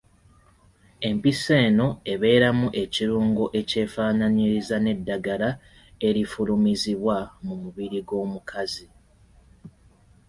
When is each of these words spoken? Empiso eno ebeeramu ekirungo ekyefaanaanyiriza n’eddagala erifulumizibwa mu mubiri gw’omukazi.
Empiso 1.09 1.53
eno 1.67 1.87
ebeeramu 2.13 2.67
ekirungo 2.83 3.45
ekyefaanaanyiriza 3.59 4.75
n’eddagala 4.79 5.49
erifulumizibwa 6.07 7.17
mu 7.45 7.53
mubiri 7.61 7.99
gw’omukazi. 8.07 8.87